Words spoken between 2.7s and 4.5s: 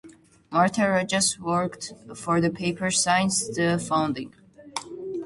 since its founding.